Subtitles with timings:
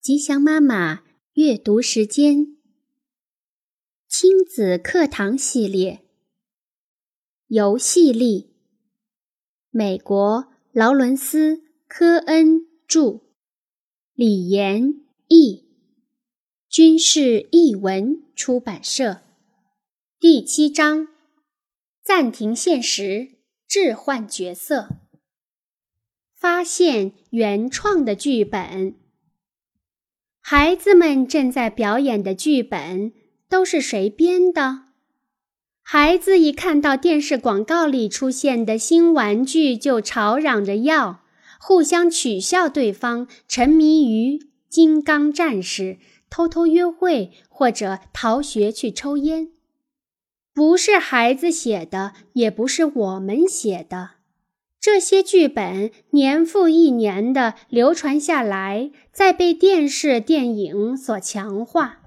[0.00, 2.56] 吉祥妈妈阅读时间，
[4.06, 6.02] 亲子课堂系列，
[7.48, 8.54] 游戏力。
[9.70, 11.56] 美国劳伦斯·
[11.88, 13.22] 科恩著，
[14.14, 15.68] 李延译，
[16.68, 19.22] 军事译文出版社。
[20.20, 21.08] 第七章：
[22.04, 24.88] 暂停现实，置换角色，
[26.34, 28.94] 发现原创的剧本。
[30.50, 33.12] 孩子们正在表演的剧本
[33.50, 34.84] 都是谁编的？
[35.82, 41.20] 孩子一看到电视广告里出现的新玩具，就吵嚷着要，
[41.60, 44.38] 互相取笑对方，沉迷于
[44.70, 45.98] 金刚战士，
[46.30, 49.50] 偷偷约会或者逃学去抽烟。
[50.54, 54.12] 不是孩子写的，也不是我们写的。
[54.90, 61.98] 这些剧本年复一年的流传下来，再被电视、电影所强化。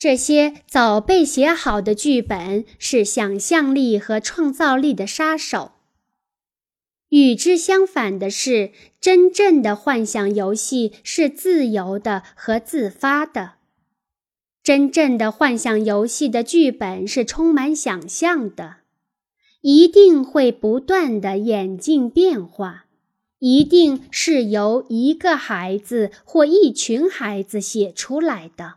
[0.00, 5.70] 这些早被写好的剧本是想象力和创造力的杀手。
[7.10, 13.52] 与之相反的是，真正的幻想游戏是自由的和自发的。
[14.64, 18.81] 真正的幻想游戏的剧本是充满想象的。
[19.62, 22.86] 一定会不断的演进变化，
[23.38, 28.74] 一定是由一个孩子或一群孩子写出来的。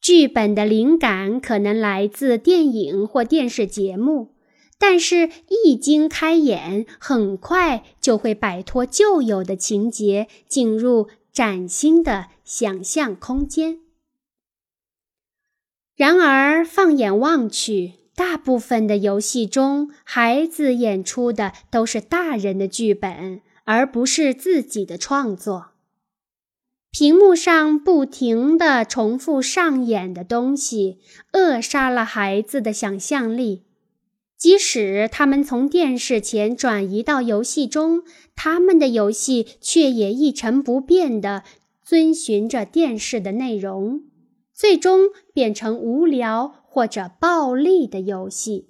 [0.00, 4.34] 剧本的灵感可能来自电影或电视节目，
[4.78, 5.30] 但是
[5.64, 13.80] 一经开演，很快就会摆脱旧有的情节，进入崭新的想象空间。
[15.96, 17.94] 然而，放眼望去。
[18.16, 25.72] 大部分的游戏中，孩子演出的都是大人的剧本，而不是自己的创作。
[26.90, 30.98] 屏幕上不停地重复上演的东西，
[31.32, 33.64] 扼杀了孩子的想象力。
[34.38, 38.02] 即使他们从电视前转移到游戏中，
[38.34, 41.42] 他们的游戏却也一成不变地
[41.82, 44.04] 遵循着电视的内容，
[44.56, 46.64] 最终变成无聊。
[46.76, 48.68] 或者暴力的游戏，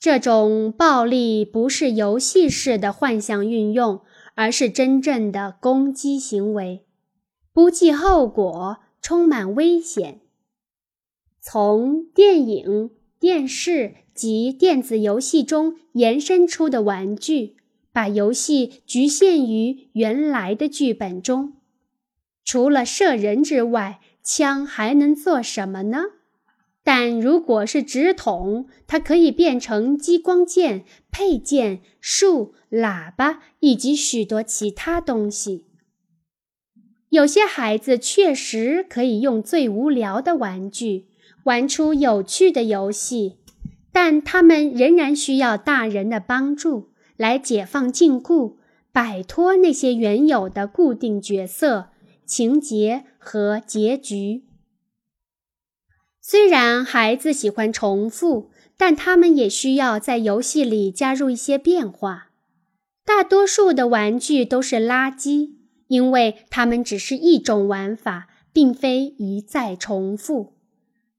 [0.00, 4.00] 这种暴力不是游戏式的幻想运用，
[4.34, 6.84] 而是真正的攻击行为，
[7.52, 10.22] 不计后果，充满危险。
[11.40, 17.54] 从电影、电视及电子游戏中延伸出的玩具，
[17.92, 21.52] 把游戏局限于原来的剧本中。
[22.44, 24.00] 除了射人之外，
[24.32, 26.04] 枪还能做什么呢？
[26.84, 35.66] 但如果是直筒，它可以变成激光剑、配件、树、喇叭以及许多其他东西。
[37.08, 41.08] 有些孩子确实可以用最无聊的玩具
[41.42, 43.38] 玩出有趣的游戏，
[43.90, 48.54] 但他们仍然需要大人的帮助来解放禁锢，
[48.92, 51.88] 摆脱那些原有的固定角色、
[52.30, 54.44] 情节和结局。
[56.22, 62.30] 虽然孩子喜欢重复，但他们也需要在游戏里加入一些变化。
[63.04, 65.54] 大多数的玩具都是垃圾，
[65.88, 70.52] 因为它们只是一种玩法，并非一再重复。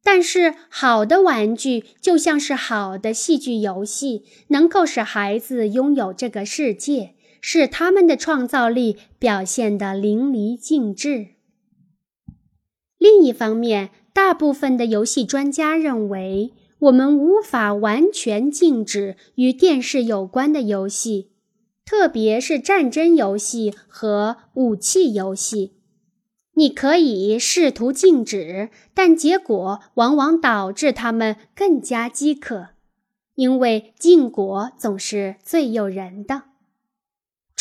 [0.02, 11.30] 但是，好的玩具就像是好的戏剧游戏，能够使孩子拥有这个世界，使他们的创造力表现得淋漓尽致。
[12.98, 21.32] 另一方面，大部分的游戏专家认为，我们无法完全禁止与电视有关的游戏，
[21.84, 25.74] 特别是战争游戏和武器游戏。
[26.54, 32.70] 你可以试图禁止，但结果往往导致他们更加饥渴，
[33.36, 36.51] 因为禁果总是最诱人的。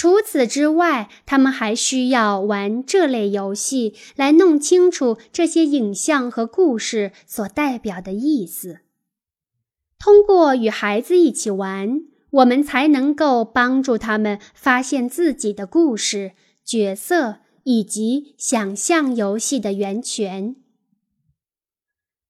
[0.01, 8.79] 除此之外，他们还需要玩这类游戏来弄清楚这些影像和故事所代表的意思。
[9.99, 16.33] 通过与孩子一起玩，我们才能够帮助他们发现自己的故事、
[16.65, 20.57] 角色以及想象游戏的源泉。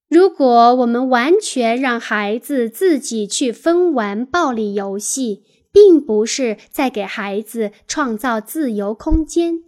[0.09, 9.62] 如果我们完全让孩子自己去疯玩暴力游戏，并不是在给孩子创造自由空间，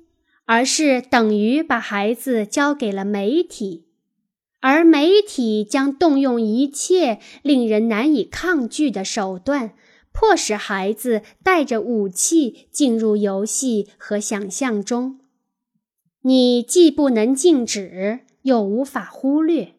[0.45, 3.87] 而是等于把孩子交给了媒体，
[4.61, 9.75] 而媒体将动用一切令人难以抗拒的手段，
[10.13, 15.21] 迫使孩子带着武器进入游戏和想象中。
[16.23, 19.75] 你既不能禁止，又无法忽略，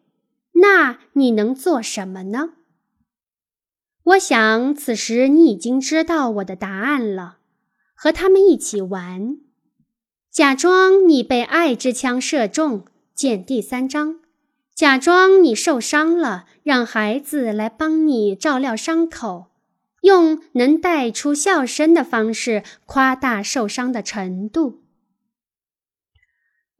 [0.54, 2.50] 那你能做什么呢？
[4.04, 7.38] 我想，此时你已经知道我的答案了。
[7.94, 9.38] 和他们一起玩，
[10.30, 12.84] 假装你被爱之枪射中。
[13.14, 14.20] 见第三章。
[14.74, 19.46] 假装你受伤了，让孩子来帮你照料伤口，
[20.02, 24.82] 用能带出笑声的方式夸大受伤的程度。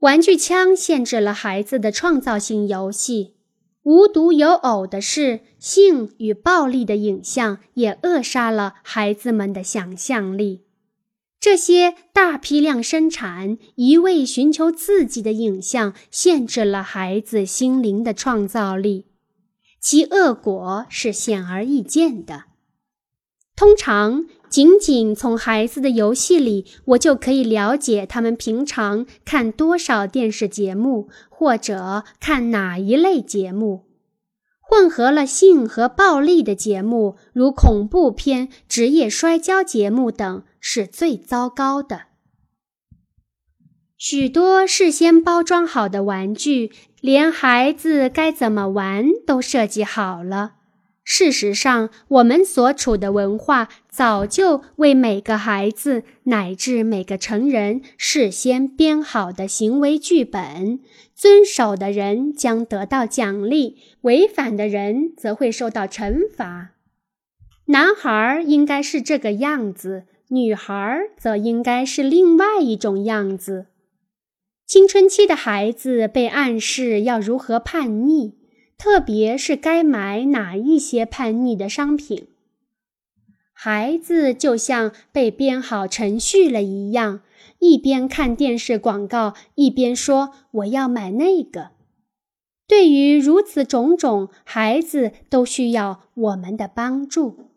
[0.00, 3.33] 玩具枪限制了孩子的创造性游戏。
[3.84, 10.64] 无独有偶的是，性与暴力的影像也扼杀了孩子们的想象力。
[11.38, 19.04] 这些大批量生产、一味寻求刺激的影像，限制了孩子心灵的创造力，
[19.78, 22.44] 其恶果是显而易见的。
[23.54, 33.86] 通常，仅仅从孩子的游戏里，我就可以了解他们平常看多少电视节目，或者看哪一类节目。
[34.62, 42.02] 混合了性和暴力的节目，如恐怖片、职业摔跤节目等，是最糟糕的。
[43.98, 46.70] 许多事先包装好的玩具，
[47.00, 50.52] 连孩子该怎么玩都设计好了。
[51.04, 60.80] 事实上，我们所处的文化早就为每个孩子乃至每个成人事先编好的行为剧本。
[61.14, 66.70] 遵守的人将得到奖励，违反的人则会受到惩罚。
[67.66, 73.66] 男孩应该是这个样子，女孩则应该是另外一种样子。
[74.66, 78.34] 青春期的孩子被暗示要如何叛逆，
[78.76, 82.28] 特别是该买哪一些叛逆的商品。
[83.52, 87.20] 孩子就像被编好程序了一样。
[87.60, 91.70] 一边看电视广告，一边说：“我要买那个。”
[92.68, 97.50] 对于如此种种，孩子都需要我们的帮助。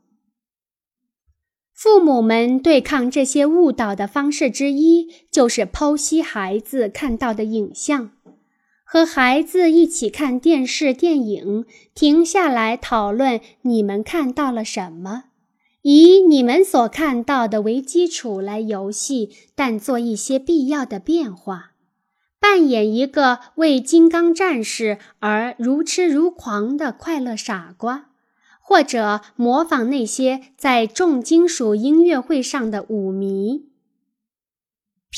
[1.73, 8.11] 父母们对抗这些误导的方式之一，就是剖析孩子看到的影像，
[8.89, 15.25] 和孩子一起看电视、电影，停下来讨论你们看到了什么。
[15.81, 21.71] 以你们所看到的为基础来游戏，但做一些必要的变化，
[22.39, 28.11] 扮演一个为金刚战士而如痴如狂的快乐傻瓜，
[28.61, 33.65] 或者模仿那些在重金属音乐会上的舞迷。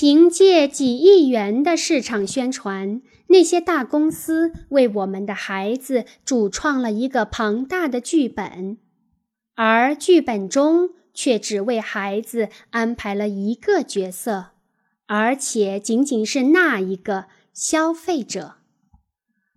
[0.01, 8.77] 凭借几亿元的市场宣传，那些大公司为我们的孩子主创了一个庞大的剧本。
[9.55, 14.51] 而剧本中却只为孩子安排了一个角色，
[15.05, 18.53] 而且仅仅是那一个消费者。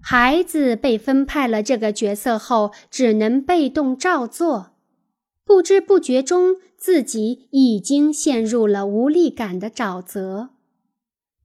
[0.02, 4.72] 孩子被分派了这个角色后，只能被动照做，
[5.44, 10.50] 不知不觉中自己已经陷入了无力感的沼泽。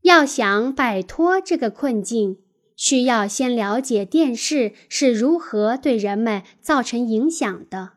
[0.02, 2.40] 要想摆脱这个困境，
[2.76, 7.92] 需要先了解电视是如何对人们造成影响的。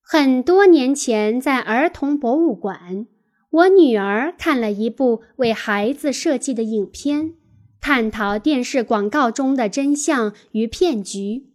[0.00, 3.06] 很多年前，在儿童博物馆，
[3.50, 7.34] 我女儿看了一部为孩子设计的影片，
[7.80, 11.51] 探讨电视广告中的真相与骗局。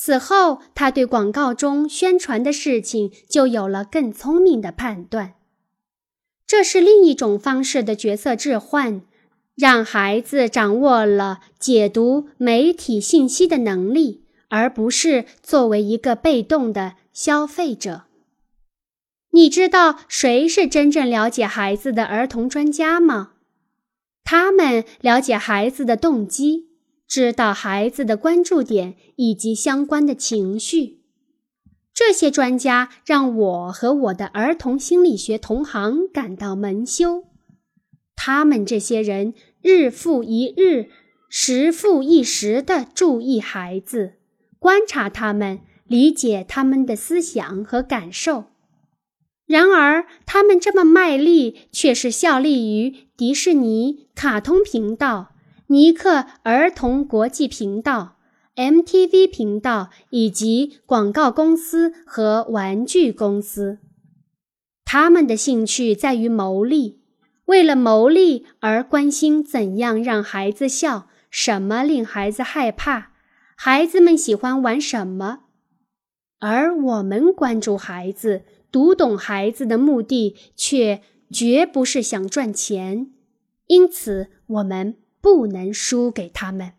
[0.00, 5.34] 此后，他对广告中宣传的事情就有了更聪明的判断。
[6.46, 9.02] 这是另一种方式的角色置换，
[9.56, 16.94] 让孩子掌握了解读媒体信息的能力，而不是作为一个被动的。
[17.12, 18.04] 消费者，
[19.32, 23.32] 你知道谁是真正了解孩子的儿童专家吗？
[24.22, 26.67] 他们了解孩子的动机，
[27.08, 31.00] 知道孩子的关注点以及相关的情绪。
[31.92, 37.24] 这些专家让我和我的儿童心理学同行感到蒙羞。
[38.14, 40.90] 他们这些人日复一日、
[41.28, 44.14] 时复一时地注意孩子，
[44.58, 45.60] 观察他们。
[45.88, 48.44] 理解他们的思想和感受，
[49.46, 55.32] 然而他们这么卖力，却是效力于迪士尼卡通频道、
[55.70, 58.16] 尼克儿童国际频道、
[58.56, 63.78] MTV 频道以及广告公司和玩具公司。
[64.86, 67.02] 他们的兴趣在于牟利，
[67.44, 73.12] 为了牟利而关心怎样让孩子笑，什么令孩子害怕，
[73.54, 75.40] 孩子们喜欢玩什么。
[76.38, 83.10] 而我们关注孩子、读懂孩子的目的，却绝不是想赚钱，
[83.66, 86.72] 因此我们不能输给他们。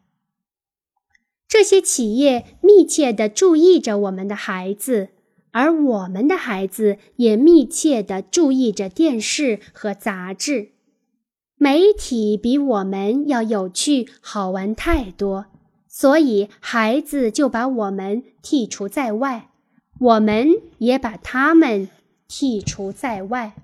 [1.48, 5.10] 这些企业密切地注意着我们的孩子，
[5.52, 10.74] 而我们的孩子也密切地注意着电视和杂志。
[11.58, 15.48] 媒体比我们要有趣好玩太多，
[15.88, 19.50] 所以孩子就把我们剔除在外，
[20.00, 21.90] 我们也把他们
[22.30, 23.56] 剔除在外。《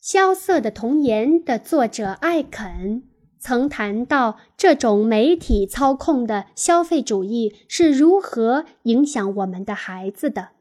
[0.00, 3.02] 萧瑟的童言》的作者艾肯
[3.44, 10.52] 曾谈到这种媒体操控的消费主义是如何影响我们的孩子的。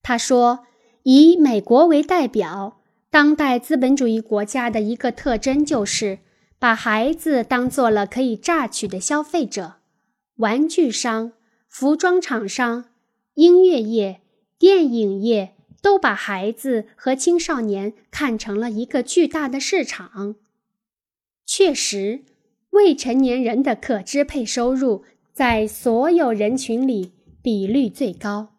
[0.00, 0.60] 他说
[1.04, 6.20] ：“以美国为代表。”当代资本主义国家的一个特征就是
[6.58, 9.74] 把孩子当做了可以榨取的消费者。
[10.36, 11.32] 玩具商、
[11.68, 12.86] 服装厂商、
[13.34, 14.22] 音乐业、
[14.58, 20.36] 电影业都把孩子和青少年看成了一个巨大的市场。
[21.52, 22.20] 确实，
[22.70, 25.02] 未成年人的可支配收入
[25.32, 27.10] 在所有人群里
[27.42, 28.50] 比率最高。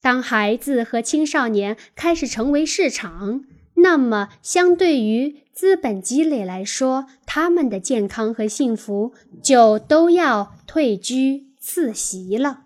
[0.00, 3.44] 当孩子和青少年开始成为市场，
[3.78, 12.60] 那么，相对于资本积累来说，他们的健康和幸福就都要退居次席了。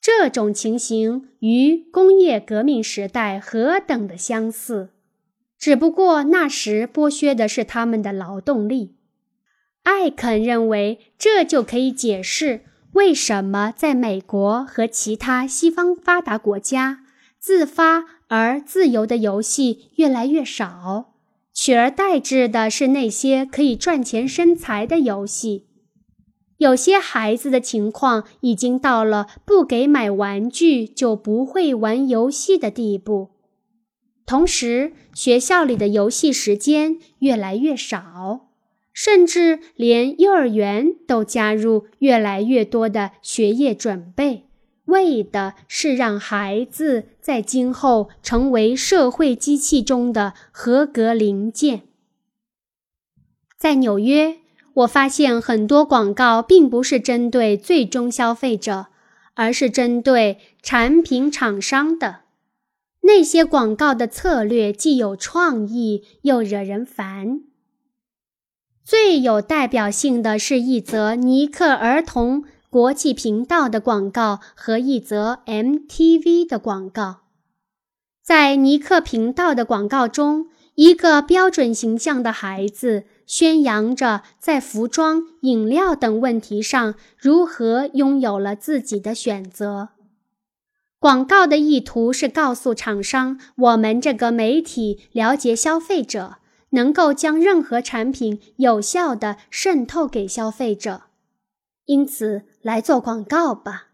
[0.00, 4.90] 这种情形与工业革命时代何等的相似，
[5.66, 8.94] 只不过那时剥削的是他们的劳动力。
[9.82, 12.60] 艾肯认为，这就可以解释
[12.92, 17.00] 为什么在美国和其他西方发达国家
[17.40, 18.04] 自发。
[18.28, 21.14] 而自由的游戏越来越少，
[21.52, 25.66] 取而代之的是那些可以赚钱生财的游戏。
[26.58, 33.30] 有些孩子的情况已经到了不给买玩具就不会玩游戏的地步。
[34.26, 38.48] 同时，学校里的游戏时间越来越少，
[38.92, 44.42] 甚至连幼儿园都加入越来越多的学业准备。
[44.86, 51.82] 为的是让孩子在今后成为社会机器中的合格零件。
[53.56, 54.36] 在纽约，
[54.74, 58.86] 我发现很多广告并不是针对最终消费者，
[59.34, 62.25] 而是针对产品厂商的。
[63.06, 67.40] 那些广告的策略既有创意又惹人烦。
[68.84, 72.44] 最有代表性的是一则尼克儿童。
[72.68, 77.20] 国际频道的广告和一则 MTV 的广告，
[78.22, 89.90] 在尼克频道的广告中，一个标准形象的孩子宣扬着在服装、饮料等问题上如何拥有了自己的选择。
[91.06, 96.38] 广告的意图是告诉厂商，我们这个媒体了解消费者，
[96.70, 101.02] 能够将任何产品有效地渗透给消费者。
[101.84, 103.90] 因此，来做广告吧。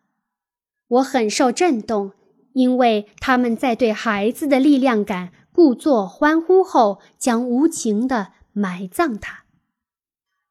[0.88, 2.12] 我很受震动，
[2.54, 9.44] 因为他们在对孩子的力量感故作欢呼后，将无情地埋葬它。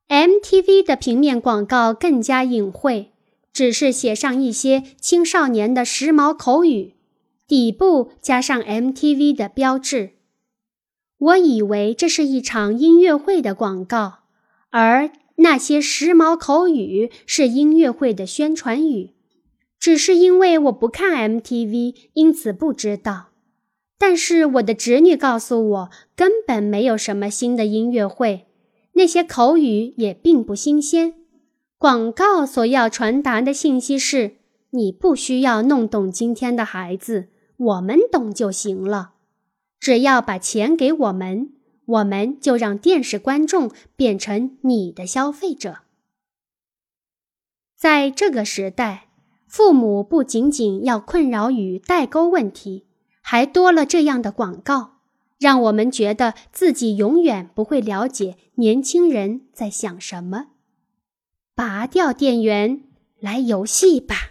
[0.09, 3.13] MTV 的平面广告更加隐晦，
[3.53, 6.93] 只是写上一些青少年的时髦口语，
[7.47, 10.11] 底部加上 MTV 的标志。
[11.17, 14.19] 我以为这是一场音乐会的广告，
[14.69, 15.11] 而。
[15.37, 19.15] 那些时髦口语是音乐会的宣传语，
[19.79, 23.29] 只是因为我不看 MTV，因此不知道。
[23.97, 28.45] 但是我的侄女告诉我，根本没有什么新的音乐会，
[28.93, 31.15] 那些口语也并不新鲜。
[31.81, 34.35] 广告所要传达的信息是：
[34.69, 39.13] 你不需要弄懂今天的孩子，我们懂就行了。
[39.79, 41.53] 只要把钱给我们。
[41.87, 45.79] 我们就让电视观众变成你的消费者。
[47.75, 49.07] 在这个时代，
[49.47, 52.85] 父母不仅仅要困扰于代沟问题，
[53.23, 54.99] 还多了这样的广告，
[55.39, 60.49] 让我们觉得自己永远不会了解年轻人在想什么。
[61.61, 62.81] 拔掉电源，
[63.19, 64.30] 来游戏吧。